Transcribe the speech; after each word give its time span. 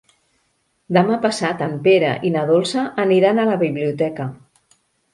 Demà 0.97 1.17
passat 1.25 1.61
en 1.67 1.77
Pere 1.89 2.11
i 2.31 2.33
na 2.39 2.49
Dolça 2.51 2.89
aniran 3.07 3.45
a 3.45 3.49
la 3.55 3.63
biblioteca. 3.69 4.31